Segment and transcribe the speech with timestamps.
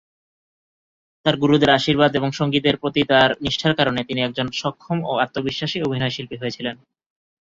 [1.25, 6.35] তাঁর গুরুদের আশীর্বাদ এবং সংগীতের প্রতি তাঁর নিষ্ঠার কারণে তিনি একজন সক্ষম ও আত্মবিশ্বাসী অভিনয়শিল্পী
[6.39, 6.75] হয়েছিলেন।